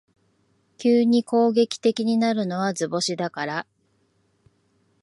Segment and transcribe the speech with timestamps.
[0.79, 3.67] 急に攻撃的になるのは図星だから